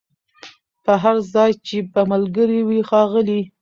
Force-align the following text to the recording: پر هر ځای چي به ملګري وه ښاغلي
پر 0.83 0.95
هر 1.03 1.17
ځای 1.33 1.51
چي 1.65 1.77
به 1.93 2.01
ملګري 2.11 2.59
وه 2.67 2.77
ښاغلي 2.89 3.41